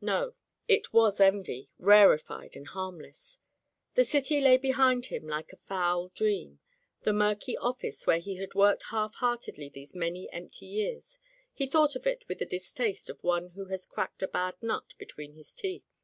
[0.00, 0.32] No,—
[0.76, 3.40] it was envy, rarefied and harmless.
[3.92, 6.60] The city lay behind him like a foul dream.
[7.02, 11.18] The murky office where he had worked half heartedly these many empty years—
[11.52, 14.94] he thought of it with the distaste of one who has cracked a bad nut
[14.96, 15.94] between his teeth.